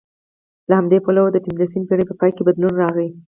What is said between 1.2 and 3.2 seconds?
د پنځلسمې پېړۍ په پای کې بدلون راغی